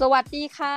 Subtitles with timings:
[0.00, 0.76] สวัสดีค่ะ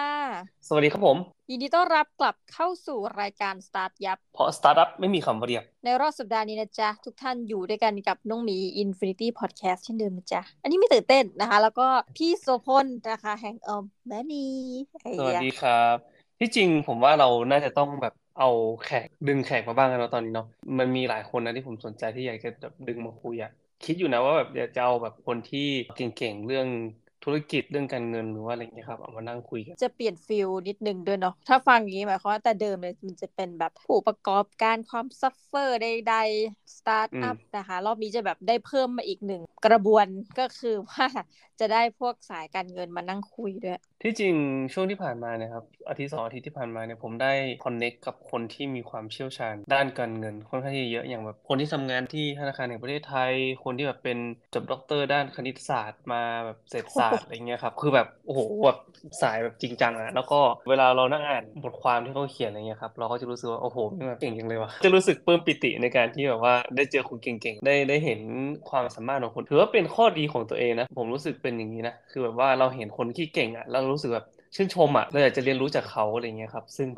[0.68, 1.18] สวัสดีครับผม
[1.50, 11.88] ยินดีต้อนรับกลับเข้าสู่รายการ StartYup เพราะสตาร์ทอัพไม่มีคำว่าเรียบในรอบสัปดาห์นี้นะจ๊ะ ทุกท่านอยู่ด้วยกันกับน้องหมี Infinity Podcast เช่นเดิมนะจ๊ะ อันนี้ไม่ตื่นเต้นนะคะ แล้วก็
[12.18, 14.52] พี่โสพลนะคะแห่งเอิมแมนี่
[15.02, 15.96] ไอ้สวัสเหี้ยดีครับ
[16.40, 18.50] ที่จริงผมว่าเราน่าจะต้องแบบเอา
[18.86, 20.48] แขกดึงแขกมาบ้างกันเนาะตอนนี้เนาะ
[20.80, 23.52] มันมีหลายคนนะที่ผมสนใจที่อยากจะแบบดึงมาคุยอะ
[23.86, 26.68] คิดอยู่นะว่าแบบอยากจะเอาแบบคนที่เก่งๆเรื่อง
[27.28, 40.06] ธุรกิจเรื่องการเงินหรือว่าอะไรอย่างเงี้ยครับเอามานั่งคุยกันจะเปลี่ยน feel นิดนึงด้วยเนาะถ้าฟังอย่างนี้หมายความว่าแต่เดิมเลยมันจะเป็นแบบผู้ประกอบการความ suffer ใดๆสตาร์ทอัพนะคะ รอบนี้จะแบบได้เพิ่มมาอีกหนึ่งกระบวน
[40.40, 41.08] ก็คือว่า
[41.60, 44.36] จะได้พวกสายการเงินมานั่งคุยด้วย ที่จริง
[44.74, 47.34] ช่วงที่ผ่านมาเนี่ยครับอาทิตย์สองอาทิตย์ที่ผ่านมาเนี่ยผมได้
[47.66, 54.18] connect กับคนที่มีความเชี่ยวชาญ ด้านการเงินค่อนข้างที่จะเยอะอย่างแบบคนที่ทำงานที่ธนาคารแห่งประเทศไทย คนที่แบบเป็น
[54.54, 58.78] จบด็อกเตอร์ด้านคณิตศาสตร์มาแบบเศรษฐศาสตร์อะไรเงี้ยครับ คือแบบโอ้โหแบบ
[59.22, 60.36] สายแบบจริงจังอะแล้วก็
[60.70, 68.20] เวลาเรานั่งอ่านบทความที่เขาเขียนอะไรเงี้ยครับเราก็จะรู้สึกว่าโอ้โหนี่แบบเก่งจังเลยวะจะรู้สึกปลื้มปิติในการที่แบบว่าได้เจอคนเก่งๆได้ได้เห็น
[68.70, 76.90] ความสามารถของคนถือว่าเป็นข้อดีของตัวเองนะผมรู้สึกเป็นอย่างนี้นะคือแบบว่าเราเห็นคนที่เก่งอะเรารู้สึกแบบชื่นชมอะเราอยากจะเรียนรู้จากเขาอะไรเงี้ยครับ ซึ่ง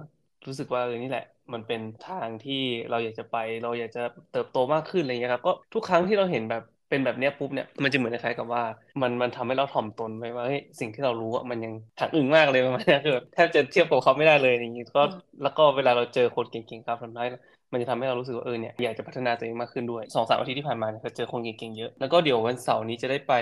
[0.48, 1.24] รู้สึกว่าเออนี่แหละ
[1.54, 2.54] มันเป็นทางที่
[2.90, 4.00] เราอยากจะไป เราอยากจะ
[4.32, 8.64] เติบโตมากขึ้นอะไรเงี้ยครับก็ทุกครั้งที่เราเห็นแบบ เป็นแบบเนี้ยปุ๊บเนี่ยมันจะเหมือนคล้ายๆกับว่า
[9.02, 17.24] มันมันทำให้เราถ่อมตนไว้ว่าเฮ้ยสิ่งที่เรารู้อะมันยังหางอึ่งมากเลยประมาณเนี้ยคือแบบแทบจะเทียบกับเขาไม่ได้เลยอย่างงี้ก็อืมแล้วก็เวลาเราเจอคนเก่งๆครับทำได้
[17.72, 23.34] มันจะทำให้เรารู้สึกว่าเออเนี่ยอยากจะพัฒนาตัวเองมากขึ้นด้วยสองสามอาทิตย์ที่ผ่านมาเนี่ยก็เจอคนเก่งๆเยอะ แล้วก็เดี๋ยววันเสาร์นี้จะได้ไป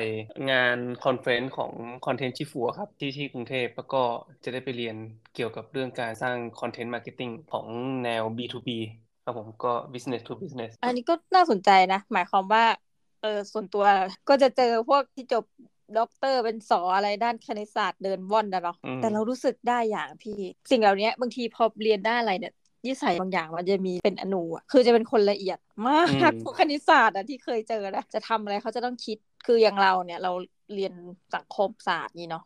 [0.51, 1.71] งาน conference ของ
[2.05, 4.01] Content Shifu ครับที่ที่กรุงเทพแล้วก็
[4.43, 4.95] จะได้ไปเรียน
[5.35, 7.67] เกี่ยวกับเรื่องการสร้าง content marketing ของ
[8.03, 8.77] แนว B2B
[9.23, 12.63] ครับผมก็ business to business อันนี้ก็น่าสนใจนะ หมายความว่า
[13.21, 13.85] เออส่วนตัว
[14.29, 15.43] ก็จะเจอพวกที่จบ
[15.97, 20.39] ด็อกเตอร์เป็นสออะไรด้านคณิตศาสตร์เดินว่อนนะเนาะอืมแต่เรารู้สึกได้อย่างพี่
[20.71, 22.53] สิ่งเหล่านี้บางทีพอเรียนได้านอะไรเนี่ย
[22.85, 25.57] นิสัยบางอย่างมันจะมีเป็นอนูอะคือจะเป็นคนละเอียด
[25.87, 26.07] มาก
[26.43, 30.31] พวกคณิตศาสตร์อะที่เคยเจอนะจะทำอะไรเขาจะต้องคิดคืออย่างเราเนี่ยเรา
[30.73, 30.93] เรียน
[31.35, 32.43] สังคมศาสตร์นี่เนาะ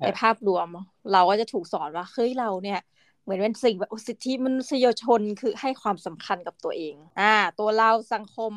[0.00, 0.66] ในภาพรวม
[1.12, 2.80] เราก็จะถูกสอนว่าเฮ้ยเราเนี่ย
[3.22, 8.52] เหมือนเป็นสิ่งแบบสิทธิมนุษยชนคือให้ความสำคัญกับตัวเองอ่าตัวเราสังคม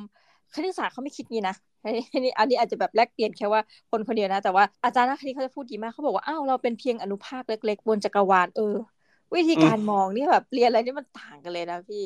[0.55, 8.75] คณิตศาสตร์เขาไม่คิดงี้นะอันนี้อันนี้อันนี้อาจจะแบบแลกเปลี่ยนแค่ว่าคนคนเดียวนะ แต่ว่าอาจารย์นักคณิตเขาจะพูดดีมากเขาบอกว่าอ้าวเราเป็นเพียงอนุภาคเล็ก ๆ บนจักรวาลเออ
[9.35, 12.03] วิธีการมองนี่แบบเรียนอะไรนี่มันต่างกันเลยนะพี่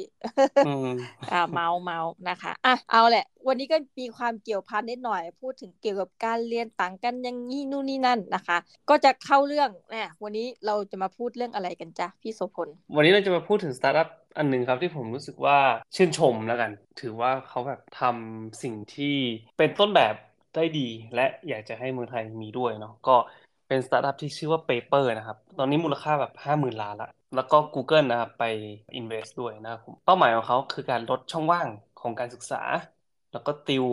[1.31, 1.99] อ่าเมาเมา
[2.29, 8.57] นะคะอะเอาแหละ วันนี้ก็มีความเกี่ยวพันนิดหน่อย พูดถึงเกี่ยวกับการเรียนต่างกันอยังงี้นู่นนี่นั่นนะคะ
[8.89, 15.57] ก็จะเข้าเรื่องเนี่ยวันนี้เราจะมาพูดเรื่องอะไรกันจ๊ะพี่โสพลวันนี้เราจะมาพูดถึงสตาร์ทอัพ อันหนึ่งครับที่ผมรู้สึกว่า
[15.95, 16.71] ชื่นชมแล้วกัน
[17.01, 19.15] ถือว่าเขาแบบทำสิ่งที่
[19.57, 20.13] เป็นต้นแบบ
[20.55, 23.15] ได้ดี และอยากจะให้เมืองไทยมีด้วยเนาะก็
[23.67, 28.43] เป็นสตาร์ทอัพที่ชื่อว่า Paper นะครับ ตอนนี้มูลค่าแบบห้าหมื่นล้านละ แล้วก็ Google นะครับ ไป
[28.99, 32.61] invest ด้วยนะครับผมเป้าหมายของเขาคือการลดช่องว่างของการศึกษา
[33.31, 33.85] แล้วก็ติว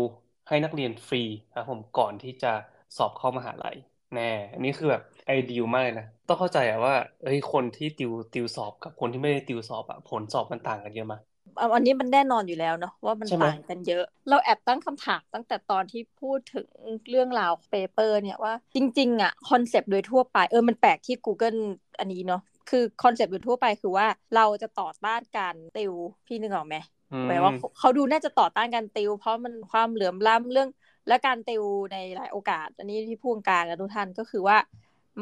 [0.48, 1.18] ให้นักเรียนฟรี
[1.48, 2.48] นะครับผมก่อนที่จะ
[2.96, 3.76] สอบเข้ามหาลัย
[4.14, 4.22] แน่
[4.52, 11.22] อันนี้คือแบบ ไอเดียมากเลยนะ ต้องเข้าใจอะว่าเอ้ยคนที่ติวติวสอบกับคนที่ไม่ได้ติวสอบอะผลสอบมันต่างกันเยอะมาก
[11.56, 16.68] เอาอันนี้มันแน่นอนอยู่แล้วเนาะว่ามันใช่ไหมต่างกันเยอะ เราแอบตั้งคำถามตั้งแต่ตอนที่พูดถึง
[17.10, 21.58] เรื่องราว Paper เนี่ยว่าจริงๆอะคอนเซปต์โดยทั่วไปเออมันแปลกที่ Google
[21.98, 24.06] อันนี้เนาะคือคอนเซปต์โดยทั่วไปคือว่า
[24.36, 25.92] เราจะต่อต้านการติว
[26.26, 26.76] พี่นึกออกไหม
[27.12, 30.68] อืมหมายว่าเขาดูน่าจะต่อต้านการติว เพราะมันความเหลื่อมล้ำเรื่อง
[31.08, 31.62] และการติว
[31.92, 34.56] ในหลายโอกาส อันนี้ที่พูดกลางกับทุกท่านก็คือว่า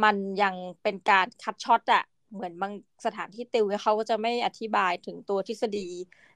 [0.03, 2.73] มันยังเป็นการ cut short อะเหมือนบาง
[3.07, 5.79] สถานที่ติวเนี่ยเขาก็จะไม่อธิบายถึงตัวทฤษฎี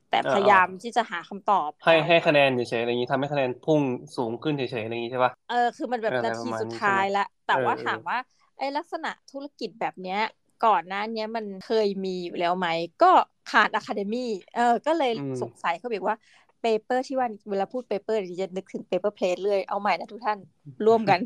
[0.09, 3.83] แต่พยายามที่จะหาคำตอบ ให้ให้คะแนนเฉยๆอะไรอย่างนี้ทำให้คะแนนพุ่ง
[4.17, 8.17] สูงขึ้นเฉยๆอะไรอย่างนี้ใช่ปะเออคือมันแบบเอออะไรนาทีประมาณสุดนี้ท้ายใช่ไหมละแต่ว่าเออถามว่า
[8.59, 10.19] ไอ้ลักษณะธุรกิจแบบเนี้ย
[10.61, 12.69] ก่อนหน้าเนี้ยมันเคยมีอยู่แล้วไหม
[13.01, 13.07] ก็
[13.47, 14.21] ผ่านอะคาเดมี่
[14.55, 20.39] เออก็เลยอืมสงสัยเขาบอกว่าเปเปอร์ที่ว่าเวลาพูดเปเปอร์จะนึกถึงเปเปอร์เพลทเลยเอาใหม่นะทุกท่าน
[20.85, 21.19] ร่วมกัน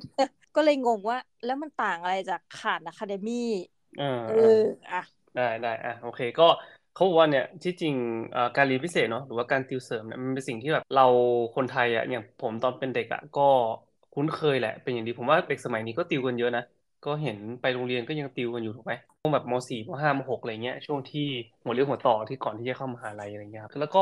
[0.54, 3.34] ก็เลยงงว่า แล้วมันต่างอะไรจากขาดอะคาเดมี่
[3.96, 4.46] เออเอเอออ
[4.90, 5.00] อะ
[5.34, 6.44] ได้ได้อะโอเคก็
[6.92, 7.94] เขาบอกว่าเนี่ยที่จริง
[8.32, 11.02] เอ่อการเรียนพิเศษเนาะหรือว่าการติวเสริมเนี่ยมันเป็นสิ่งที่แบบเรา
[11.56, 13.40] คนไทยอะอย่างผมตอนเป็นเด็กอะก็
[14.12, 16.62] คุ้นเคยแหละเป็นอย่างดีผมว่าเด็กสมัยนี้ก็ติวกันเยอะนะ
[17.04, 21.20] ก็เห็นไปโรงเรียนก็ยังติวกันอยู่ถูกไหมช่วงแบบมสี่มห้ามหกอะไรเงี้ยช่วงที่
[21.62, 24.00] หัวเรียวหัวต่อที่ก่อนที่จะเข้ามหาลัยอะไรเงี้ยครับแล้วก็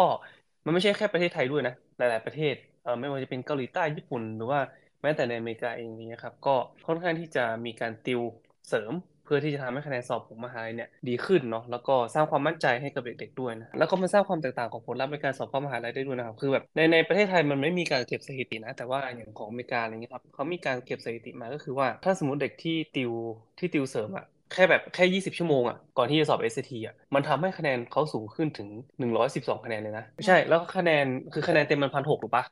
[0.69, 4.61] มันไม่ใช่แค่ประเทศไทยด้วยนะ หลาย ๆ ประเทศเอ่อไม่ว่าจะเป็นเกาหลีใต้ญี่ปุ่น หรือว่า
[5.03, 6.55] แม้แต่ในอเมริกาเองเนี่ยครับ ก็
[6.87, 8.21] ค่อนข้างที่จะมีการติว
[8.69, 8.93] เสริม
[9.25, 23.13] เพื่อที่จะทำให้คะแนนสอบของมหาลัยเนี่ยดีขึ้นเนาะแล้วก็สร้างความมั่นใจให้กับเด็ก ๆ ด้วยนะแล้วก็มันสร้างความแตกต่างของผลลัพธ์ในการสอบเข้ามหาลัยได้ด้วยนะครับคือแบบในในประเทศไทยมันไม่มีการเก็บสถิตินะ แต่ว่าอย่างของอเมริกาอะไรเงี้ยครับเขามีการเก็บสถิติมาก็คือว่าถ้าสมมติเด็กที่ติว
[23.59, 28.69] ที่ติวเสริมอะ แค่แบบแค่ 20 ชั่วโมงอะก่อนที่จะสอบ SAT อะมันทำให้คะแนนเขาสูงขึ้นถึง
[28.99, 32.45] 112 คะแนนเลยนะ ไม่ใช่แล้วคะแนนคือคะแนนเต็มมันพันหกถูกปะ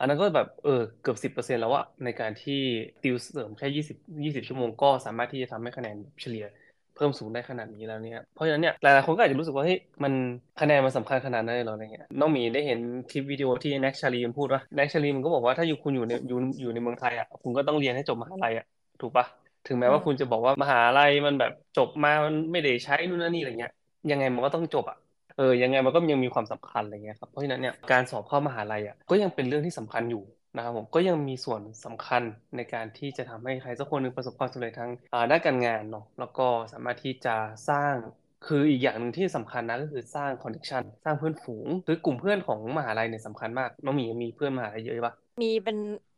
[0.00, 2.60] อันนั้นก็แบบเออเกือบสิบเปอร์เซ็นต์แล้วอะในการที่
[3.02, 6.46] ติวเสริมแค่ยี่สิบยี่สิบชั่วโมงก็สามารถที่จะทำให้คะแนนเฉลี่ย
[6.96, 10.12] เพิ่มสูงได้ขนาดนี้แล้วเนี่ยเพราะฉะนั้นเนี่ยหลายๆคนก็อาจจะรู้สึกว่าเฮ้ยมัน
[10.60, 12.78] คะแนนมันสำคัญขนาดนั้นเลยเหรออะไรเงี้ยน้องหมีได้เห็น
[13.10, 18.64] คลิปวิดีโอที่แน็กชาลีมันพูดว่าแน็กชาลีมันก็บอกว่าถ้าอยู่คุณอยู่ในอยู่อยู่ในเมืองไทยอะคุณก็ต้องเรียนให้จบมหาลัยอะ
[19.00, 19.26] ถูกปะ
[19.68, 23.72] ถึงแม้ว่าคุณจะบอกว่ามหาลัยมันแบบจบมามันไม่ได้ใช้นู่นนั่นนี่อะไรเงี้ย
[24.10, 24.98] ยังไงมันก็ต้องจบอะ
[25.36, 30.22] เออยังไงมันก็ยังมีความสำคัญอะไรเงี้ยครับเพราะฉะนั้นเนี่ยการสอบเข้ามหาลัยอะก็ยังเป็นเรื่องที่สำคัญอยู่
[30.56, 32.22] นะครับผมก็ยังมีส่วนสำคัญ
[32.56, 34.90] ในการที่จะทำให้ใครสักคนหนึ่งประสบความสำเร็จทาง
[35.30, 37.36] ด้านการงานเนาะแล้วก็สามารถที่จะ
[37.68, 37.94] สร้าง
[38.46, 45.76] คืออีกอย่างหนึ่งที่สำคัญนะก็คือสร้างคอนเนคชันสร้างเพื่อนฝูง คือกลุ่มเพื่อนของมหาลัยเนี่ยสำคัญมากน้องหมีมีเพื่อนมหาลัยเยอะปะมีเป็น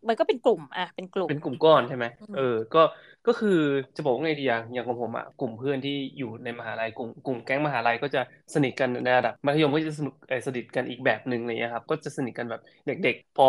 [0.08, 2.40] มันก็เป็นกลุ่มอะเป็นกลุ่มเป็นกลุ่มก้อนใช่ไหมเออ
[2.72, 2.78] ก็
[3.26, 3.48] ก็คือ
[3.96, 8.20] จะบอกว่าไงดีอย่างอย่างของผมอะกลุ่มเพื่อนที่อยู่ในมหาลัยกลุ่มกลุ่มแก๊งมหาลัยก็จะ
[8.54, 13.44] สนิทกันในระดับมัธยมก็จะสนุกเออสนิทกันอีกแบบหนึ่งอะไรเงี้ยครับ ก็จะสนิทกันแบบเด็ก ๆ พอ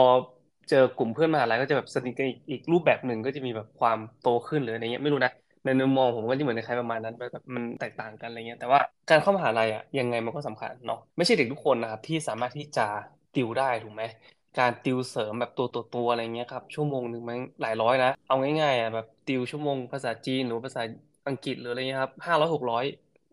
[0.69, 5.31] เจอกลุ่มเพื่อนมหาลัยก็จะแบบสนิทกันอีกอีกรูปแบบหนึ่งก็จะมีแบบความโตขึ้นหรืออะไรเงี้ยไม่รู้นะ
[5.63, 12.81] ในมุมมองผมก็จะเหมือนในใครประมาณนั้นแบบมันแตกต่างกันอะไรเงี้ยแต่ว่าการเข้ามหาลัยอะยังไงมันก็สำคัญเนาะไม่ใช่เด็กทุกคนนะครับที่สามารถที่จะ
[13.33, 14.03] ติวได้ถูกไหม
[14.59, 20.81] การติวเสริมแบบตัวตัวตัวอะไรเงี้ยครับ ชั่วโมงหนึ่งมันหลายร้อยนะ เอาง่ายๆอะแบบติวชั่วโมงภาษาจีนหรือภาษา
[21.27, 22.86] อังกฤษหรืออะไรเงี้ยครับห้าร้อยหกร้อย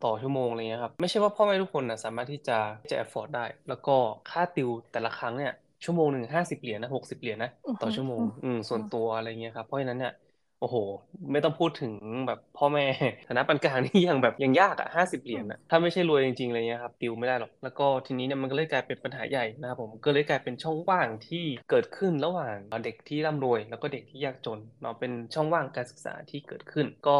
[0.05, 2.59] ต่อชั่วโมงอะไรเงี้ยครับ ไม่ใช่ว่าพ่อแม่ทุกคนนะสามารถที่จะ
[2.93, 3.97] จะ afford ได้ แล้วก็
[4.31, 5.53] ค่าติวแต่ละครั้งเนี่ย
[5.85, 7.50] ชั่วโมงหนึ่งห้าสิบเหรียญนะหกสิบเหรียญนะ
[7.82, 10.12] ต่อชั่วโมงอืมส่วนตัวอะไรเงี้ยครับเพราะฉะนั้นเนี่ย
[10.60, 10.76] โอ้โห
[11.32, 11.93] ไม่ต้องพูดถึง
[12.26, 12.84] แบบพ่อแม่
[13.28, 27.19] ฐานะปานกลางนี่ยังแบบยังยากอะห้าสิบเหรียญนะถ้าไม่ใช่รวยจริงๆเลยเนี่ยครับติวไม่ได้หรอก แล้วก็ทีนี้เนี่ยมันก็เลยกลายเป็นปัญหาใหญ่นะครับผมก็เลยกลายเป็นช่องว่างที่เกิดขึ้นระหว่างเด็กที่ร่ำรวย แล้วก็เด็กที่ยากจนเนาะเป็นช่องว่างการศึกษาที่เกิดขึ้น ก็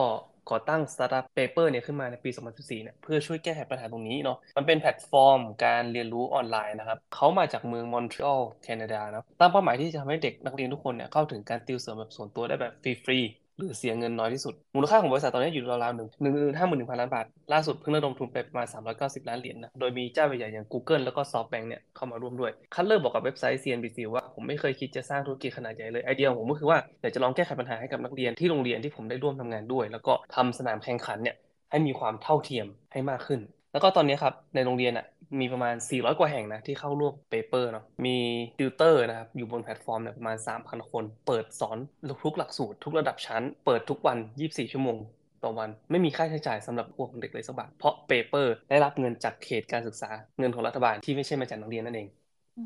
[0.51, 12.73] ก่อตั้ง Startup Paper เนี่ยขึ้นมาในปี 2014 เนี่ยเพื่อช่วยแก้ไขปัญหาตรงนี้เนาะมันเป็นแพลตฟอร์มการเรียนรู้ออนไลน์นะครับเขามาจากเมืองมอนทรีออลแคนาดานะตั้งเป้าหมายที่จะทำให้เด็กนักเรียนทุกคนเนี่ยเข้าถึงการติวเสริมแบบส่วนตัวได้แบบ
[13.05, 13.19] ฟรี
[13.59, 18.67] หรือเสียเงินน้อยที่สุด มูลค่าของบริษัทตอนนี้อยู่ราวๆหนึ่งหนึ่งห้าหมื่นหนึ่งพันล้านบาท ล่าสุดเพิ่งระดมทุนไปประมาณ
[18.99, 31.37] 390ล้านเหรียญนะ โดยมีเจ้าใหญ่ๆอย่าง Google แล้วก็ SoftBank เนี่ยเข้ามาร่วมด้วย คัตเลอร์บอกกับเว็บไซต์ CNBC ว่าผมไม่เคยคิดจะสร้างธุรกิจขนาดใหญ่เลย ไอเดียของผมก็คือว่าอยากจะลองแก้ไขปัญหาให้กับนักเรียนที่โรงเรียนที่ผมได้ร่วมทำงานด้วย แล้วก็ทำสนามแข่งขันเนี่ย
[31.71, 33.41] ให้มีความเท่าเทียมให้มากขึ้น
[33.73, 35.07] แล้วก็ตอนนี้ครับในโรงเรียนอะ
[35.41, 38.17] มีประมาณ 400 กว่าแห่งนะที่เข้าร่วม Paper เนาะมี
[38.59, 41.79] ติวเตอร์นะครับอยู่บนแพลตฟอร์มเนี่ยประมาณ 3,000 คน เปิดสอน
[42.25, 44.99] ทุกหลักสูตร ทุกระดับชั้น เปิดทุกวัน 24 ชั่วโมง
[45.45, 52.09] ต่อวันไม่มีค่าใช้จ่ายสำหรับพวกเด็กเลยสักบาทเพราะ Paper ได้รับเงินจากเขตการศึกษาเงินของรัฐบาลที่ไม่ใช่มาจากนักเรียนนั่นเอง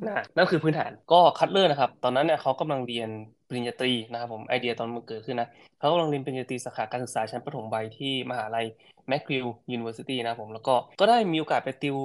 [0.06, 3.08] นะนั่นคือพื้นฐานก็คัตเลอร์นะครับ ตอนนั้นเนี่ยเขากำลังเรียน
[3.48, 5.48] ปริญญาตรีนะครับผมไอเดียตอนมันเกิดขึ้นนะ
[5.78, 8.66] เขากำลังเรียนปริญญาตรีสาขาการศึกษาชั้นประถมวัยที่มหาลัย
[9.08, 11.96] McGill University นะครับผมแล้วก็ก็ได้มีโอกาสไปติว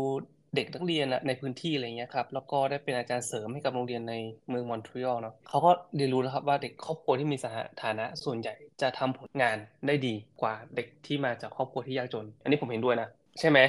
[0.55, 4.13] เด็กนักเรียนในพื้นที่อะไรเงี้ยครับแล้วก็ได้เป็นอาจารย์เสริมให้กับโรงเรียนใน
[4.49, 7.37] เมืองมอนทรีออลเนาะเขาก็เรียนรู้แล้วครับว่าเด็กครอบครัวที่มี
[7.83, 9.57] ฐานะส่วนใหญ่จะทำผลงาน
[9.87, 13.07] ได้ดีกว่าเด็กที่มาจากครอบครัวที่ยากจน อันนี้ผมเห็นด้วยนะ
[13.39, 13.59] ใช่ไหม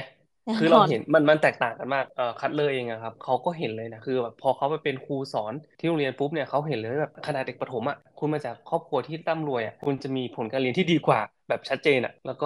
[0.57, 12.45] คือเราเห็นมันมันแตกต่างกันมากเอ่อคัตเลอร์เองอะครับเขาก็เห็นเลยนะคือแบบพอเขาไปเป็นครูสอนที่โรงเรียนปุ๊บเนี่ยเขาเห็นเลยแบบขนาดเด็กประถมอะคุณมาจากครอบครัวที่ร่ำรวยอะคุณจะมีผลการเรียนที่ดีกว่าแบบชัดเจนอะแล้วก็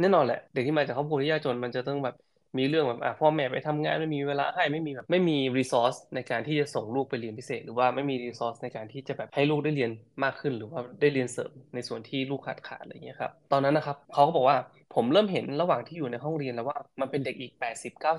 [0.00, 2.14] แน่นอนแหละ เด็กที่มาจากครอบครัวที่ยากจนมันจะต้องแบบ
[2.58, 9.90] มีเรื่องแบบอะพ่อแม่ไปทำงานไม่มีเวลาให้ไม่มีแบบไม่มีรีซอสในการที่จะส่งลูกไปเรียนพิเศษ หรือว่าไม่มีรีซอสในการที่จะแบบให้ลูกได้เรียน
[10.24, 14.56] มากขึ้น หรือว่าได้เรียนเสริมในส่วนที่ลูกขาดขาดอะไรเงี้ยครับตอนนั้นนะครับเขาก็บอกว่า
[14.94, 17.52] ผมเริ่มเห็นระหว่างที่อยู่ในห้องเรียนแล้วว่ามันเป็นเด็กอีก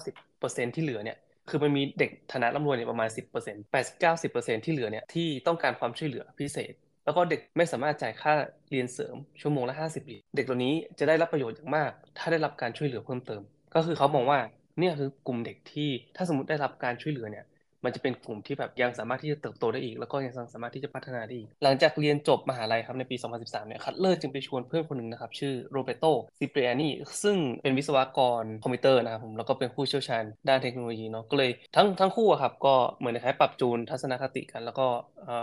[0.04, 1.18] 80-90%ที่เหลือเนี่ย
[1.50, 6.74] คือมันมีเด็กฐานะร่ำรวยเนี่ยประมาณ 10% 80-90%ที่เหลือเนี่ยที่ต้องการความช่วยเหลือพิเศษ
[7.06, 8.34] แล้วก็เด็กไม่สามารถจ่ายค่า
[8.70, 13.42] เรียนเสริมชั่วโมงละ 50เหรียญเด็กเหล่านี้จะได้รับประโยชน์อย่างมาก ถ้าได้รับการช่วยเหลือเพิ่มเติม
[13.76, 14.40] ก็คือเขามองว่า
[14.80, 17.46] เนี่ยคือกลุ่มเด็กที่ถ้าสมมติได้รับการช่วยเหลือเนี่ย
[17.86, 26.06] มันจะเป็นกลุ่มที่แบบยังสามารถที่จะเติบโตได้อีก แล้วก็ยังสามารถที่จะพัฒนาได้อีก หลังจากเรียนจบมหาลัยครับในปี 2013 เนี่ยคัตเลอร์จึงไปชวนเพื่อนคนหนึ่งนะครับ ชื่อโรเบโต
[26.40, 26.90] ซิเปรียนี
[27.24, 34.88] ซึ่งเป็นวิศวกรคอมพิวเตอร์นะครับผมแล้วก็เป็นผู้เชี่ยวชาญด้านเทคโนโลยีเนาะก็เลยทั้งทั้งคู่ครับก็เหมือนคล้ายปรับจูนทัศนคติกัน แล้วก็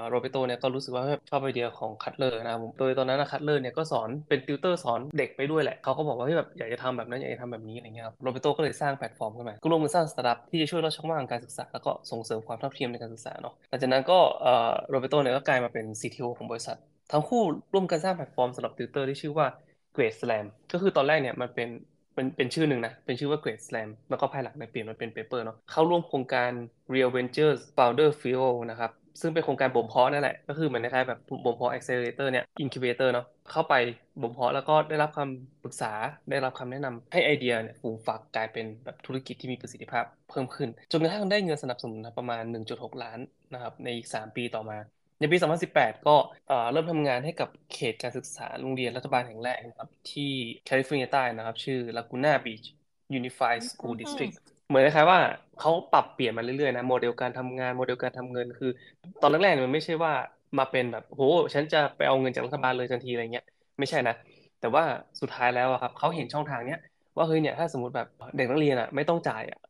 [0.08, 14.18] โรเบโตเนี่ยก็รู้สึกว่าชอบไอเดียของคัตเลอร์นะครับผมโดยตอนนั้นคัตเลอร์เนี่ยก็สอนเป็นติวเตอร์สอนเด็กไปด้วยแหละเขาก็บอกว่าแบบอยากจะทำแบบนั้นอยากจะทำแบบนี้อะไรเงี้ยครับโรเบโตก็เลยสร้างแพลตฟอร์มขึ้นมาก็ร่วมกันสร้างสตาร์ทอัพที่จะช่วยลดช่องว่างการศึกษาแล้วก็ส่งเสริมความเท่าเทียมในการศึกษาเนาะหลังจากนั้นก็
[14.88, 16.76] โรเบโตเนี่ยก็กลายมาเป็น CTO ของบริษัท
[17.12, 17.42] ทั้งคู่
[17.74, 19.46] ร่วมกันสร้างแพลตฟอร์มสำหรับติวเตอร์ที่ชื่อว่า
[19.96, 21.68] Great Slam ก็คือตอนแรกเนี่ยมันเป็น
[22.14, 26.50] เป็นเป็นชื่อหนึ่งนะ เป็นชื่อว่า Great Slam แล้วก็ภายหลังเนี่ยเปลี่ยนมาเป็น Paper เนาะเข้าร่วมโครงการ
[26.94, 28.90] Real Ventures Founder Fuel นะครับ
[29.20, 33.74] ซึ่งเป็นโครงการบ่มเพาะนั่นแหละ ก็คือเหมือนคล้ายๆแบบบ่มเพาะ Accelerator เนี่ย Incubator เนาะเข้าไป
[34.22, 35.92] บ่มเพาะแล้วก็ได้รับคำปรึกษา
[36.30, 42.42] ได้รับคำแนะนำให้ไอเดียเนี่ยฟูมฝักกลายเป็นแบบธุรกิจที่มีประสิทธิภาพเพิ่มขึ้น จนกระทั่งได้เงินสนับสนุนประมาณ
[42.72, 43.18] 1.6 ล้าน
[43.52, 44.78] นะครับในอีก 3 ปีต่อมา
[45.20, 45.36] ในปี
[45.72, 46.16] 2018 ก็
[46.72, 50.30] เริ่มทำงานให้กับเขตการศึกษาโรงเรียนรัฐบาลแห่งแรกนะครับที่
[50.66, 52.66] แคลิฟอร์เนียใต้นะครับ ชื่อ Laguna Beach
[53.18, 54.34] Unified School District
[54.68, 55.20] เหมือนคล้ายๆว่า
[55.62, 58.70] เขาปรับเปลี่ยนมาเรื่อยๆนะโมเดลการทำงานโมเดลการทำเงินคือ
[59.22, 60.12] ตอนแรกๆมันไม่ใช่ว่า
[60.58, 61.22] มาเป็นแบบโห
[61.54, 63.44] ฉันจะไปเอาเงินจากรัฐบาลเลยทันทีอะไรเงี้ย
[63.78, 64.14] ไม่ใช่นะ
[64.60, 64.84] แต่ว่า
[65.20, 66.80] สุดท้ายแล้วอะครับเขาเห็นช่องทางเนี้ย
[67.16, 69.60] ว่าเฮ้ยเนี่ยถ้าสมมติแบบเด็กนักเรียนอะไม่ต้องจ่ายอะ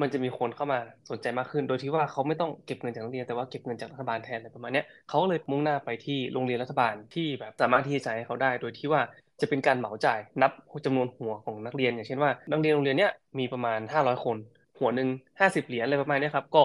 [0.00, 0.78] มันจะมีคนเข้ามา
[1.10, 9.00] สนใจมากขึ้น โดยที่ว่าเขาไม่ต้องเก็บเงินจากนักเรียนแต่ว่าเก็บเงินจากรัฐบาลแทนอะไรประมาณนี้เขาเลยมุ่งหน้าไปที่โรงเรียนรัฐบาลที่แบบสามารถที่จะจ่ายให้เขาได้ โดยที่ว่า
[9.40, 10.52] จะเป็นการเหมาจ่ายนับ
[10.84, 14.36] จำนวนหัวของนักเรียน อย่างเช่นว่านักเรียนโรงเรียนเนี้ยมีประมาณ 500 คน
[14.80, 15.08] หัวหนึ่ง
[15.40, 16.62] 50เหรียญอะไรประมาณนี้ครับก็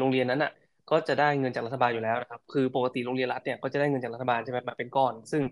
[0.00, 0.50] โรงเรียนนั้นอะ
[0.90, 5.42] ก็จะได้เงินจากรัฐบาลอยู่แล้วนะครับคือปกติโรงเรียนรัฐเนี่ยก็จะได้เงินจากรัฐบาลใช่ไหมแบบเป็นก้อน ซึ่ง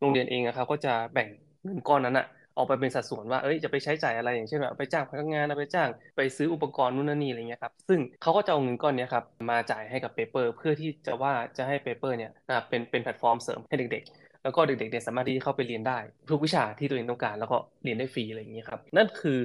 [0.00, 1.28] โรงเรียนเองนะครับก็จะแบ่ง
[1.64, 12.30] เงินก้อนนั้นอะออกไปเป็นสัดส่วนว่า เอ้ย จะไปใช้จ่ายอะไรอย่างเช่นแบบไปจ้างพนักงานไปจ้าง ไปซื้ออุปกรณ์นู่นนี่อะไรเงี้ยครับ ซึ่งเขาก็จะเอาเงินก้อนนี้ครับ มาจ่ายให้กับ Paper เพื่อที่จะว่าจะให้ Paper เนี่ย
[12.68, 15.98] เป็นเป็นแพลตฟอร์มเสริมให้เด็ก ๆ แล้วก็เด็กๆเนี่ยสามารถที่จะเข้าไปเรียนได้
[16.30, 19.38] ทุกวิชาที่ตัวเองต้องการแล้วก็เรียนได้ฟรีอะไรอย่างเงี้ยครับ นั่นคือ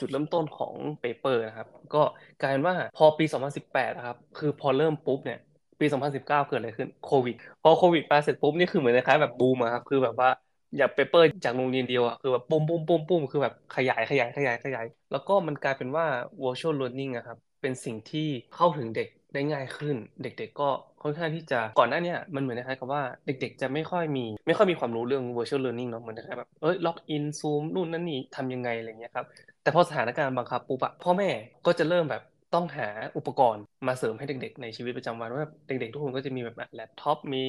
[0.00, 1.98] จุดเริ่มต้นของ Paper นะครับ ก็
[2.38, 5.38] กลายเป็นว่าพอปี 2018นะครับ คือพอเริ่มปุ๊บเนี่ย
[5.80, 10.28] ปี 2019 เกิดอะไรขึ้นโควิด พอโควิดมาเสร็จปุ๊บนี่คือเหมือนคล้ายแบบบูมอะครับ คือแบบว่า
[10.76, 16.06] อย่าง Paper จากโรงเรียนเดียวอะคือแบบปุ้มปุ้มปุ้มปุ้มคือแบบขยายขยายขยายขยาย แล้วก็มันกลายเป็นว่า
[16.42, 18.20] virtual learning อะครับ เป็นสิ่งที่
[18.52, 20.64] เข้าถึงเด็กได้ง่ายขึ้น เด็กๆก็
[21.02, 29.26] ค่อนข้างที่จะก่อนหน้านี้มันเหมือนคล้ายกับว่าเด็ก ๆ จะไม่ค่อยมีไม่ค่อยมีความรู้เรื่อง virtual learning เนาะเหมือนนะคล้ายแบบเอ้ยล็อกอินซูมนู่นนั่นนี่ทำยังไงอะไรเงี้ยครับ
[29.62, 31.28] แต่พอสถานการณ์บังคับปุ๊บอะพ่อแม่
[31.66, 32.22] ก็จะเริ่มแบบ
[32.54, 37.44] ต้องหาอุปกรณ์มาเสริมให้เด็ก ๆ ในชีวิตประจำวันว่าเด็ก ๆ ทุกคนก็จะมีแบบแล็ปท็อปมี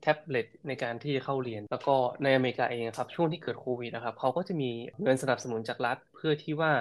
[0.00, 4.70] แท็บเล็ตในการที่จะเข้าเรียน แล้วก็ในอเมริกาเองครับช่วงที่เกิดโควิดนะครับเขาก็จะมี
[5.02, 6.72] เงินสนับสนุนจากรัฐ เพื่อที่ว่า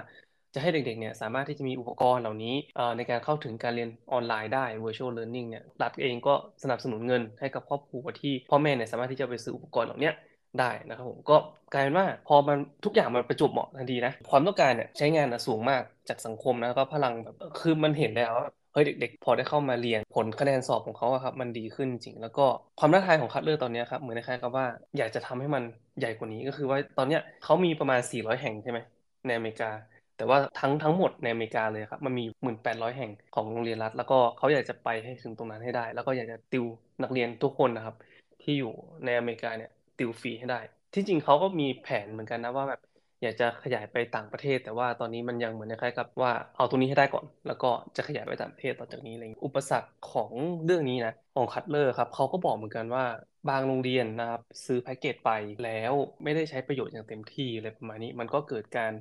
[0.54, 2.56] จะให้เด็กๆเนี่ยสามารถที่จะมีอุปกรณ์เหล่านี้
[2.98, 6.34] ในการเข้าถึงการเรียนออนไลน์ได้ virtual learning เนี่ยรัฐเองก็
[6.64, 10.12] สนับสนุนเงินให้กับครอบครัวที่พ่อแม่เนี่ยสามารถที่จะไปซื้ออุปกรณ์เหล่านี้
[10.60, 11.38] ได้นะครับผมก็
[11.74, 22.46] กลายเป็นว่าพอมันทุกอย่างมันประจบเหมาะทันทีนะความต้องการเนี่ยใช้งานนะสูงมากจากสังคมนะก็พลังแบบคือมันเห็นแล้วว่าเฮ้ยเด็กๆ พอได้เข้ามาเรียนผลคะแนนสอบของเขาครับมันดีขึ้นจริง แล้วก็
[22.80, 24.66] ความท้าทายของคัดเลือกตอนนี้ครับเหมือนคล้ายกับว่า
[24.98, 25.64] อยากจะทำให้มัน
[26.00, 28.80] ใหญ่กว่านี้ก็คือว่าตอนนี้เขามีประมาณ 400 แห่งใช่ไหม
[29.26, 29.70] ในอเมริกา
[30.18, 36.66] แต่ว่าทั้งทั้งหมดในอเมริกาเลยครับ มันมี1,800แปดร้อยแห่งของโรงเรียนรัฐ แล้วก็เขาอยากจะไปให้ถึงตรงนั้นให้ได้ แล้วก็อยากจะติว
[37.04, 37.96] นักเรียนทุกคนนะครับ
[38.42, 38.72] ที่อยู่
[39.06, 40.60] ในอเมริกาเนี่ยติวฟรีให้ได้
[40.94, 42.80] ที่จริงเขาก็มีแผนเหมือนกันนะว่าแบบ
[43.22, 50.32] อยากจะขยายไปต่างประเทศ แต่ว่าตอนนี้มันยังเหมือนคล้ายๆกับว่าเอาตรงนี้ให้ได้ก่อน แล้วก็จะขยายไปต่างประเทศต่อจากนี้อะไรอุปสรรคของ
[50.66, 53.04] เรื่องนี้นะของคัตเลอร์ครับเขาก็บอกเหมือนกันว่า
[53.48, 55.30] บางโรงเรียนนะครับซื้อแพ็กเกจไป
[55.62, 58.92] แล้วไม่ได้ใช้ประโยชน์อย่างเต็มที่อะไรประมาณนี้ มันก็เกิดการ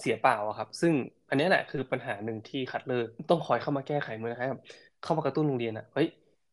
[0.00, 0.94] เสียเปล่าครับ ซึ่ง
[1.28, 4.60] อันนี้แหละคือปัญหาหนึ่งที่คัตเลอร์ต้องคอยเข้ามาแก้ไขมือนะครับ
[5.00, 6.06] เข้ามากระตุ้นโรงเรียนอะเฮ้ย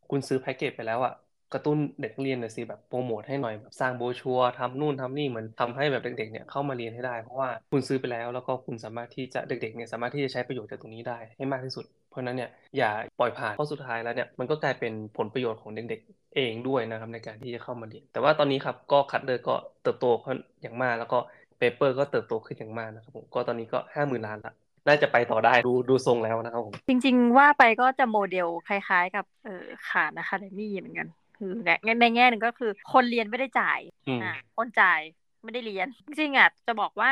[0.09, 1.13] คุณซื้อแพ็กเกจไปแล้วอะ
[1.51, 21.19] กระตุ้นเด็กเรียนหน่อยสิแบบโปรโมทให้หน่อยแบบสร้างโบชัวทำนู่นทำนี่เหมือนทำให้แบบเด็กๆเนี่ยเข้ามาเรียนให้ได้เพราะว่าคุณซื้อไปแล้ว แล้วก็คุณสามารถที่จะเด็กๆเนี่ยสามารถที่จะใช้ประโยชน์จากตรงนี้ได้ให้มากที่สุด เพราะนั้นเนี่ยอย่าปล่อยผ่านเพราะสุดท้ายแล้วเนี่ยมันก็กลายเป็นผลประโยชน์ของเด็กๆเองด้วยนะครับในการที่จะเข้ามาเรียนแต่ว่าตอนนี้ครับก็คัดเลยก็เติบโตขึ้นอย่างมากแล้วก็
[21.57, 24.53] เปเปอร์ก็เติบโตขึ้นอย่างมากนะครับผมก็ตอนนี้ก็ห้าหมื่นล้านละ
[24.87, 31.69] น่าจะไปต่อได้ดูดูทรงแล้วนะครับผมจริง ๆ ว่าไปก็จะโมเดลคล้าย ๆ กับเออ Khan Academy เหมือนกัน คือใน
[32.01, 33.79] ในแง่หนึ่งก็คือคนเรียนไม่ได้จ่าย
[34.23, 34.99] อ่าคนจ่าย
[35.43, 37.11] ไม่ได้เรียน จริงๆอะจะบอกว่า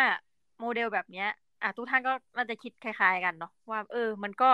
[0.60, 1.28] โมเดลแบบเนี้ย
[1.62, 4.50] อะทุกท่านก็น่าจะคิดคล้าย ๆ กันเนาะว่าเออ มันก็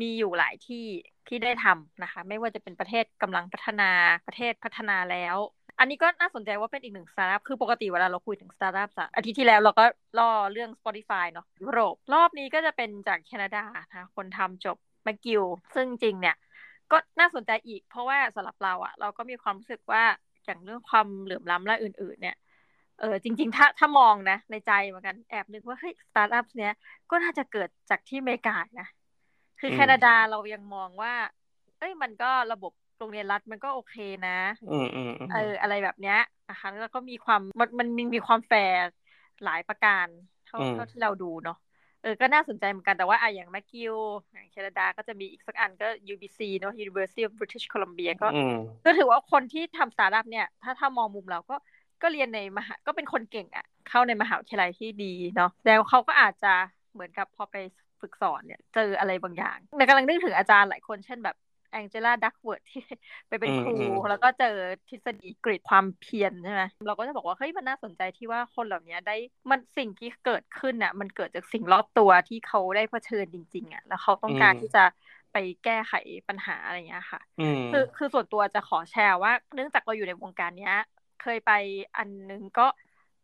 [0.00, 0.86] มีอยู่หลายที่
[1.28, 3.90] ที่ได้ทำนะคะ ไม่ว่าจะเป็นประเทศกำลังพัฒนา
[4.26, 5.36] ประเทศพัฒนาแล้ว
[5.78, 9.84] อันนี้ก็น่าสนใจว่าเป็นอีกหนึ่งสตาร์ทอัพคือปกติเวลาเราคุยถึงสตาร์ทอัพอาทิตย์ที่แล้วเราก็
[10.18, 15.42] ล่อเรื่อง Spotify เนาะยุโรปรอบนี้ก็จะเป็นจากแคนาดานะคนทำจบ McGill
[15.74, 16.36] ซึ่งจริงเนี่ย
[16.92, 20.04] ก็น่าสนใจอีกเพราะว่าสำหรับเราอะเราก็มีความรู้สึกว่า
[20.44, 22.36] อย่างเรื่องความเหลื่อมล้ำและอื่น ๆ เนี่ย
[23.00, 26.74] เออจริง ๆ ถ้าถ้ามองนะในใจเหมือนกันแอบนึกว่าเฮ้ยสตาร์ทอัพเนี้ย
[27.10, 28.88] ก็น่าจะเกิดจากที่อเมริกานะ
[29.62, 31.12] คือแคนาดาเรายังมองว่า
[31.78, 33.94] เอ้ยมันก็ระบบโรงเรียนรัฐมันก็โอเค
[34.26, 34.30] นะ
[35.32, 36.18] เอออะไรแบบเนี้ย
[36.50, 38.78] นะคะแล้วก็มีความมันมันมีความแฟร์
[39.44, 40.06] หลายประการ
[40.46, 41.56] เท่าเท่าที่เราดูเนาะ
[42.02, 43.94] เออก็น่าสนใจเหมือนกันแต่ว่าอะอย่าง McGill
[44.32, 48.28] อย่างแคนาดาก็จะมีอีกสักอันก็ UBC เนาะ University of British Columbia ก็
[48.84, 51.56] ก็ถือว่าคนที่ทำสตาร์ทอัพเนี่ย ถ้าถ้ามองมุมเราก็
[52.02, 56.48] ก็เรียนในมหาก็เป็นคนเก่งอะ่ะ เข้าในมหาวิทยาลัยที่ดีเนาะแล้วเขาก็อาจจะ
[56.92, 57.56] เหมือนกับพอไป
[58.02, 61.36] ฝึกสอนเนี่ย เจออะไรบางอย่างในกำลังนึกถึงอาจารย์หลายคนเช่นแบบ
[61.72, 62.82] Angela Duckworth ที่
[63.28, 63.74] ไปเป็นครู
[64.10, 64.54] แล้วก็เจอ
[64.88, 69.16] ทฤษฎี grit ความเพียรใช่ไหมเราก็จะบอกว่า เฮ้ย มันน่าสนใจที่ว่าคนเหล่านี้ได้
[69.50, 74.84] มันสิ่งที่เกิดขึ้นน่ะ มันเกิดจากสิ่งรอบตัวที่เขาได้เผชิญจริง ๆอะแล้วเขาต้องการที่จะ
[75.32, 75.92] ไปแก้ไข
[76.28, 77.20] ปัญหาอะไรเงี้ยค่ะ
[77.72, 80.76] คือคือส่วนตัวจะขอแชร์ว่า เนื่องจากเราอยู่ในวงการเนี้ย
[81.22, 81.52] เคยไป
[81.96, 82.66] อันนึงก็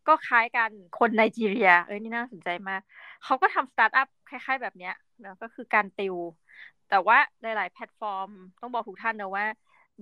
[0.08, 2.80] ก็คล้ายกันคนไนจีเรีย เอ้ยนี่น่าสนใจมาก
[3.24, 4.94] เขาก็ทำสตาร์ทอัพ คล้ายๆแบบเนี้ย
[5.24, 6.16] นะก็คือการติว
[6.88, 8.28] แต่ว่าหลายๆแพลตฟอร์ม
[8.60, 9.44] ต้องบอกทุกท่านนะว่า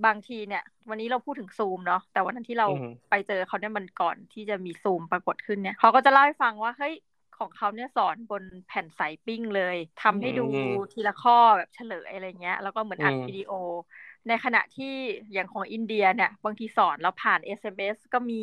[0.04, 2.68] บางทีเนี่ย วันนี้เราพูดถึงซูมเนาะแต่วันนั้นที่เรา
[3.10, 6.94] ไปเจอเขาเนี่ยมันก่อนที่จะมีซูมปรากฏขึ้นเนี่ยเขาก็จะเล่าให้ฟังว่าเฮ้ย
[7.38, 10.42] ของเขาเนี่ยสอนบนแผ่นใสปิ้งเลยทำให้ดู
[10.92, 13.50] ทีละข้อแบบเฉลยอะไรเงี้ย แล้วก็เหมือนอัดวิดีโอ
[14.28, 14.94] ในขณะที่
[15.32, 18.34] อย่างของอินเดียเนี่ย บางทีสอนแล้วผ่าน SMS ก็มี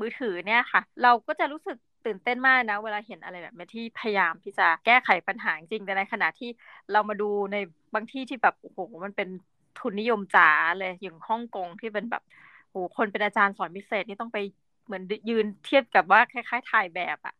[0.00, 1.76] มือถือเนี่ยค่ะ เราก็จะรู้สึก
[2.08, 6.48] ตื่นเต้นมากนะ เวลาเห็นอะไรแบบนี้ที่พยายามที่จะแก้ไขปัญหาจริงแต่ในขณะที่
[6.92, 7.56] เรามาดูใน
[7.94, 9.28] บางที่ที่แบบโอ้โหมันเป็น
[9.76, 10.44] ทุนนิยมจ๋า
[10.78, 12.22] เลยอย่างฮ่องกงที่เป็นแบบ
[12.70, 14.38] โอ้คนเป็นอาจารย์สอนพิเศษนี่ต้องไป
[14.86, 17.34] เหมือนยืนเทียบกับว่าคล้าย ๆ ถ่ายแบบอะ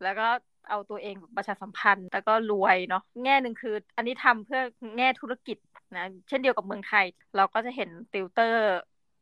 [0.00, 0.24] แล้วก็
[0.68, 4.60] เอาตัวเองประชาสัมพันธ์ แล้วก็รวยเนาะแง่หนึ่งคือ อันนี้ทำเพื่อ
[4.96, 5.56] แง่ธุรกิจ
[5.94, 8.58] นะเช่นเดียวกับเมืองไทย เราก็จะเห็นติวเตอร์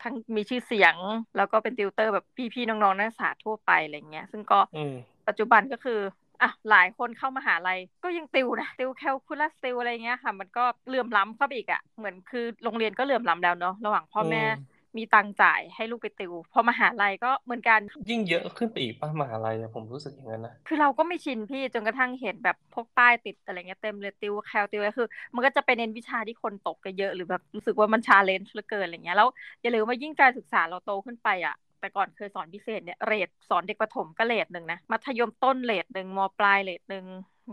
[0.03, 0.95] ทั้งมีชื่อเสียง
[1.37, 4.59] แล้วก็เป็นติวเตอร์แบบพี่ๆน้องๆนักศึกษาทั่วไปอะไรเงี้ย ซึ่งก็
[5.29, 6.01] ปัจจุบันก็คือ
[6.43, 14.43] อะหลายคนเข้ามาหาลัยก็ยังติวนะติวแคลคูลัสติวอะไรเงี้ยค่ะ มันก็เหลื่อมล้ำเข้าไปอีกอะ่ะเหมือนคือโรงเรียนก็เหลื่อมล้ำแล้วเนาะระหว่างพ่อแม่
[14.99, 17.81] มีตังจ่ายให้ลูกไปติว พอมหาลัยก็เหมือนกัน
[18.11, 29.29] ยิ่งเยอะขึ้นไปอีกป่ะมหาลัยผมรู้สึกอย่างนั้นนะ คือเราก็ไม่ชินพี่จนกระทั่งเห็นแบบพวกป้ายติดอะไรเงี้ยเต็มเลยติวแคลติวคือ มันก็จะไปเน้นวิชาที่คนตกกันเยอะหรือแบบรู้สึกว่ามัน challenge เหลือเกินอะไรเงี้ยแล้ว
[29.63, 37.05] อย่าลืมว่ายิ่งการศึกษาเราโตขึ้นไปอะแต่ก่อนเคยสอนพิเศษเนี่ย rate สอนเด็กประถมก็ rate หนึ่งนะมัธยมต้น rate หนึ่งม.ปลาย rate หนึ่ง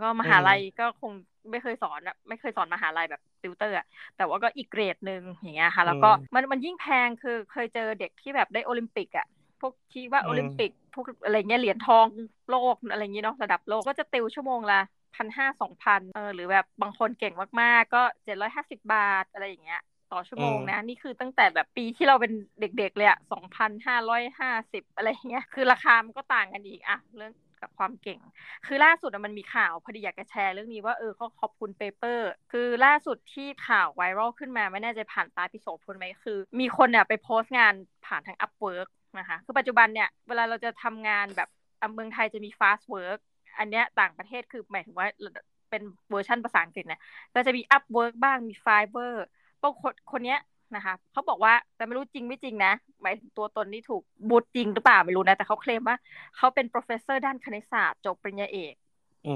[0.01, 1.11] ก็มหาลัยก็คง
[1.51, 3.85] ไม่เคยสอนอะไม่เคยสอนมหาลัยแบบติวเตอร์อะ
[4.17, 9.27] แต่ว่าก็อีกเกรดหนึ่งอย่างเงี้ยค่ะ แล้วก็มันมันยิ่งแพงคือเคยเจอเด็กที่แบบได้โอลิมปิกอะ
[9.59, 12.07] พวกที่ว่าโอลิมปิกพวกอะไรเงี้ยเหรียญทอง
[12.49, 14.81] โลกอะไรเงี้ยเนาะระดับโลกก็จะติวชั่วโมงละ
[15.15, 19.81] พันห้าสองพันเออหรือแบบบางคนเก่งมากๆ ก็เจ็ดร้อยห้าสิบบาทอะไรอย่างเงี้ย
[20.11, 28.19] ต่อชั่วโมงนะ นี่คือตั้งแต่แบบปีที่เราเป็นเด็กๆเลยอะสองพันห้าร้อยห้าสิบอะไรเงี้ยคือราคามันก็ต่างกันอีกอะเรื่อง กับความเก่ง
[28.65, 37.73] คือล่าสุดมันมีข่าวพอดีอยากจะแชร์เรื่องนี้ว่าเออเขาขอบคุณเปเปอร์ คือล่าสุดที่ข่าวไวรัลขึ้นมาไม่แน่ใจผ่านตาพิโสพลไหมคือ มีคนเนี่ยไปโพสต์งาน
[38.05, 38.87] ผ่านทาง Upwork
[39.19, 41.49] นะคะ คือปัจจุบันเนี่ยเวลาเราจะทำงานแบบ
[41.93, 43.19] เมืองไทยจะมี fast work
[43.59, 45.07] อันเนี้ยต่างประเทศคือหมายถึงว่า
[45.69, 47.01] เป็นเวอร์ชันภาษาอังกฤษนะ
[47.33, 49.15] ก็จะมี Upwork บ้างมี Fiverr
[49.61, 50.39] พวกคนคนเนี้ย
[50.75, 55.97] นะคะเขาบอกว่าแต่ไม่รู้จริงไม่จริงนะหมายถึงตัวตนนี่ถูกบูตจริงหรือเปล่าไม่รู้นะ แต่เขาเคลมว่า
[56.37, 58.73] เขาเป็น professor ด้านคณิตศาสตร์จบปริญญาเอก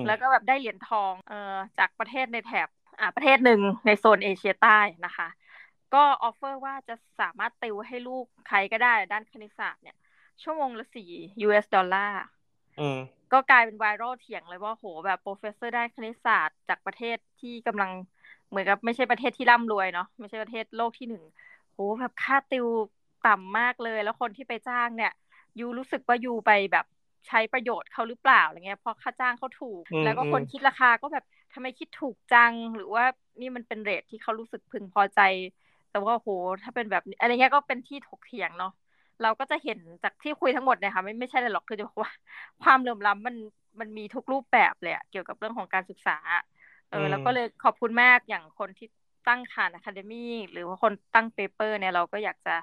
[0.07, 2.67] แล้วก็แบบได้เหรียญทองเอ่อจากประเทศในแถบ
[2.99, 5.27] อ่าประเทศหนึ่งในโซนเอเชียใต้นะคะ
[5.93, 9.97] ก็ offer ว่าจะสามารถติวให้ลูกใครก็ได้ด้านคณิตศาสตร์เนี่ย
[10.43, 11.11] ชั่วโมงละสี่
[11.45, 12.21] US ดอลลาร์
[13.33, 17.91] ก็กลายเป็น viral เถียงเลยว่าโหแบบ professor ด้านคณิตศาสตร์จากประเทศที่กำลัง
[18.53, 21.23] เหมือนกับไม่ใช่ประเทศที่ร่ำรวยเนาะไม่ใช่ประเทศโลกที่หนึ่ง
[21.73, 22.67] โหแบบค่าติว
[23.27, 25.11] ต่ำมากเลย แล้วคนที่ไปจ้างเนี่ย
[25.59, 26.85] you รู้สึกว่า you ไปแบบ
[27.27, 33.03] ใช้ประโยชน์เขาหรือเปล่าอะไรเงี้ยเพราะค่าจ้างเขาถูก แล้วก็คนคิดราคาก็แบบทำไมคิดถูกจังหรือว่า
[33.39, 35.19] นี่มันเป็น rate ที่เขารู้สึกพึงพอใจ
[35.89, 36.29] แต่ว่าโห
[36.63, 38.69] ถ้าเป็นแบบอะไรเงี้ยก็เป็นที่ถกเถียงเนาะ
[39.21, 42.11] เราก็จะเห็นจากที่คุยทั้งหมดเนี่ยค่ะไม่ไม่ใช่เลยหรอกคือจะบอกว่า
[42.61, 43.35] ความเหลื่อมล้ำมัน
[43.79, 46.17] มันมีทุกรูปแบบเลยเกี่ยวกับเรื่องของการศึกษา
[46.93, 48.87] เออแล้วก็เลยขอบคุณมากอย่างคนที่
[49.27, 50.19] ตั้ง Khan Academy
[50.51, 52.55] หรือว่าคนตั้ง Paper เนี่ยเราก็อยากจะ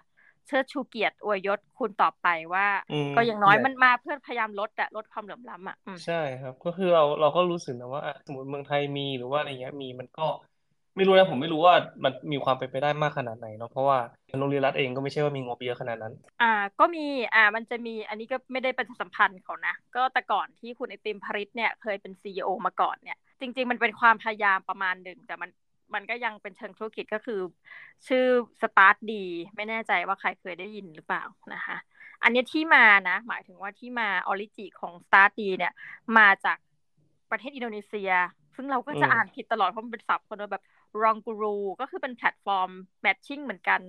[0.47, 2.67] เชิดชูเกียรติอวยยศคุณต่อไปว่า
[3.17, 10.27] ก็อย่างน้อยมันมาเพื่อพยายามลดอะลดความเหลื่อมล้ำอะใช่ครับ ก็คือเราเราก็รู้สึกนะว่าสมมติเมืองไทยมีหรือว่าอะไรเงี้ยมีมันก็
[10.97, 13.99] ไม่รู้นะผมไม่รู้ว่ามันมีความเป็นไปได้มากขนาดไหนเนาะเพราะว่า
[14.39, 16.13] โรงเรียนรัฐเองก็ไม่ใช่ว่ามีงบเยอะขนาดนั้น
[16.43, 25.51] อ่าก็มีอ่ามันจะมีอันนี้ก็ไม่ได้เป็นสัมพันธ์เขานะ ก็แต่ก่อนที่คุณไอติมพริษฐ์เนี่ยเคยเป็น CEO มาก่อนเนี่ย จริง ๆ มันเป็นความพยายามประมาณหนึ่งแต่มัน
[25.95, 27.41] มันก็ยังเป็นเชิงธุรกิจก็คือ
[28.07, 28.25] ชื่อ
[28.63, 29.25] StartDee
[29.57, 31.25] ไม่แน่ใจว่าใครเคยได้ยินหรือเปล่า
[31.55, 31.77] นะคะ
[32.23, 35.73] อันนี้ที่มานะ หมายถึงว่าที่มา origin ของ StartDee เนี่ย
[36.19, 36.59] มาจาก
[37.31, 38.13] ประเทศอินโดนีเซีย
[38.55, 40.65] ซึ่งเราก็จะอ่านผิดตลอดเพราะมันเป็นศัพท์คนแบบ
[41.03, 42.71] Ruangguru ก็คือเป็น platform
[43.03, 43.81] matching เหมือนกัน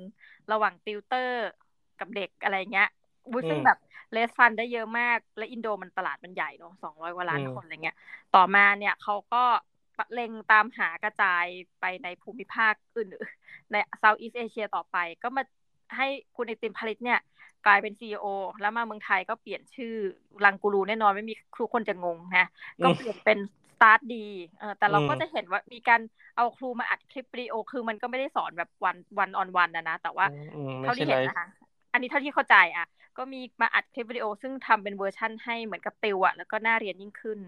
[0.52, 1.48] ระหว่างติวเตอร์
[2.00, 2.90] กับเด็กอะไรเงี้ย
[3.50, 3.80] ซึ่งแบบ
[4.12, 7.98] เลสฟันได้เยอะมาก และอินโดมันตลาดมันใหญ่เนาะสองร้อยกว่าล้านคนอะไรเงี้ย
[8.36, 9.44] ต่อมาเนี่ยเขาก็
[10.14, 11.46] เล็งตามหากระจาย
[11.80, 13.08] ไปในภูมิภาคอื่น
[13.72, 15.44] ใน Southeast Asia ต่อไป ก็มา
[15.98, 17.20] ให้คุณไอติมพริษฐ์เนี่ย
[17.66, 18.26] กลายเป็น CEO
[18.62, 19.94] แล้วมาเมืองไทยก็เปลี่ยนชื่อ
[20.46, 22.48] Ruangguru แน่นอนไม่มีครูคนจะงงนะ
[22.84, 23.40] ก็เปลี่ยนเป็น
[23.72, 24.26] StartDee
[24.60, 26.02] เออแต่เราก็จะเห็นว่ามีการ
[26.36, 30.26] เอาครูมาอัดคลิปวิดีโอ คือมันก็ไม่ได้สอนแบบ one one-on-one นะนะ แต่ว่า
[30.82, 31.48] เท่าที่เห็นนะคะ
[31.92, 37.40] อันนี้เท่าที่เข้าใจอะ ก็มีมาอัดคลิปวิดีโอ ซึ่งทำเป็นเวอร์ชั่นให้เหมือนกับติวอะแล้วก็น่าเรียนยิ่งขึ้น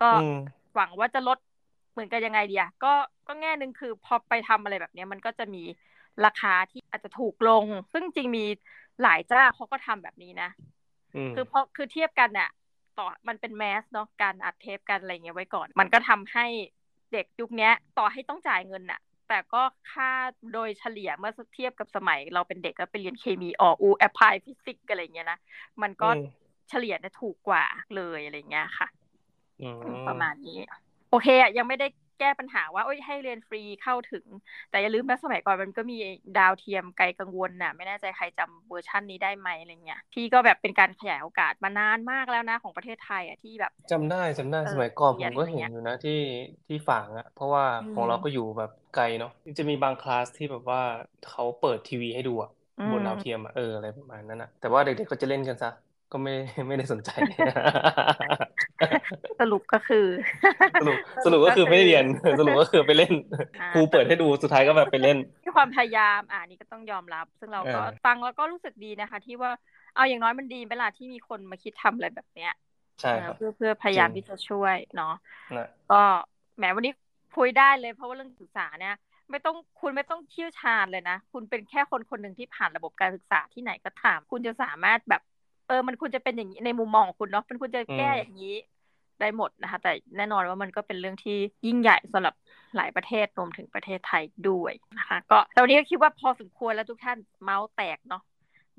[0.00, 0.10] ก็
[0.74, 1.38] หวังว่าจะลด
[1.92, 2.92] เหมือนกันยังไงดีอะก็
[3.26, 5.62] ก็แง่หนึ่งคือพอไปทำอะไรแบบนี้มันก็จะมี
[6.24, 8.44] ราคาที่อาจจะถูกลง ซึ่งจริงมี
[9.02, 10.50] หลายเจ้าเขาก็ทำแบบนี้นะ
[11.34, 12.50] คือเพราะคือเทียบกันเนี่ย
[12.98, 16.46] พอมันเป็น mass เนาะการอัดเทปกันอะไรเงี้ยไว้ก่อน มันก็ทำให้
[17.12, 19.62] เด็กยุคนี้ต่อให้ต้องจ่ายเงินน่ะ แต่ก็
[19.92, 20.10] ค่า
[20.52, 25.38] โดยเฉลี่ยเมื่อเทียบกับสมัย เราเป็นเด็กแล้วไปเรียนเคมี อ.อุ๊ Applied Physics อะไรเงี้ยนะ
[25.82, 26.08] มันก็
[26.68, 27.64] เฉลี่ยเนี่ยถูกกว่า
[27.96, 28.88] เลยอะไรเงี้ยค่ะ
[30.08, 30.58] ประมาณนี้
[31.10, 31.86] โอเคอะยังไม่ได้
[32.20, 34.26] แก้ปัญหาว่าโอ้ยให้เรียนฟรีเข้าถึง
[34.70, 35.98] แต่อย่าลืมนะสมัยก่อนมันก็มี
[36.38, 46.20] ดาวเทียมไกลกังวลน่ะ ไม่แน่ใจใครจำเวอร์ชันนี้ได้ไหมอะไรเงี้ยที่ก็แบบเป็นการขยายโอกาสมานานมากแล้วนะของประเทศไทยอะที่แบบจำได้จำได้สมัยก่อนผมก็เห็นอยู่นะที่
[46.68, 50.80] ที่ฝางอะ เพราะว่าของเราก็อยู่แบบไกลเนาะจะมีบางคลาสที่แบบว่า
[51.30, 52.50] เขาเปิดทีวีให้ดูอะ
[52.90, 55.70] บนดาวเทียมอะเอออะไรประมาณนั้นอะแต่ว่าเด็กๆก็จะเล่นกันซะ
[56.12, 56.34] ก็ไม่
[56.66, 57.10] ไม่ได้สนใจ
[59.40, 60.06] สรุปก็คือ
[60.80, 62.04] สรุปสรุปก็คือไม่ได้เรียน
[62.38, 63.12] สรุปก็คือไปเล่น
[63.74, 69.50] ครูเปิดให้ดูสุดท้ายก็แบบไปเล่นที่ความพยายามอ่านี่ก็ต้องยอมรับ ซึ่งเราก็ฟังแล้วก็รู้สึกดีนะคะ ที่ว่า
[69.94, 72.52] เอาอย่างน้อยมันดีเวลาที่มีคนมาคิดทำอะไรแบบเนี้ย
[73.00, 75.14] ใช่ครับเพื่อเพื่อพยายามที่จะช่วยเนาะ
[75.92, 76.02] ก็
[76.56, 76.92] แหมวันนี้
[77.36, 78.96] คุยได้เลยเพราะว่าเรื่องศึกษาเนี่ย
[79.30, 85.22] ไม่ต้องคุณไม่ต้องเชี่ยวชาญเลยนะ คุณเป็นแค่คนคนหนึ่งที่ผ่านระบบการศึกษาที่ไหนก็ถาม คุณจะสามารถแบบ
[85.70, 88.56] เออมันควรจะเป็นอย่างนี้ในมุมมองของคุณเนาะมันควรจะแก้อย่างนี้
[89.20, 92.34] ได้หมดนะคะ แต่แน่นอนว่ามันก็เป็นเรื่องที่ยิ่งใหญ่สำหรับ
[92.76, 98.22] หลายประเทศรวมถึงประเทศไทยด้วยนะคะ ก็ตอนนี้ก็คิดว่าพอสมควรแล้วทุกท่านเมาท์แตกเนาะ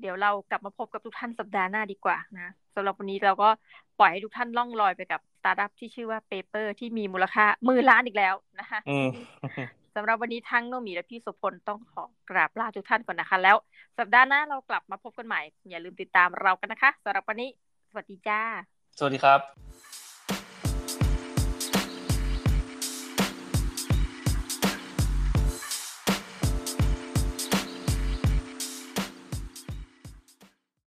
[0.00, 3.48] เดี๋ยวเรากลับมาพบกับทุกท่านสัปดาห์หน้าดีกว่านะสำหรับวันนี้เราก็
[3.98, 8.78] ปล่อยให้ทุกท่านล่องลอยไปกับสตาร์ทอัพที่ชื่อว่า Paper ที่มีมูลค่าหมื่นล้านอีกแล้วนะคะ
[9.94, 13.56] สำหรับวันนี้ทั้งโนมีและพี่สุพลต้องขอกราบลาทุกท่านก่อนนะคะ แล้ว
[13.98, 17.50] สัปดาห์หน้าเรากลับมาพบกันใหม่ อย่าลืมติดตามเรากันนะคะสำหรับวันนี้
[17.90, 18.40] สวัสดีจ้า
[18.98, 19.40] สวัสดีครับ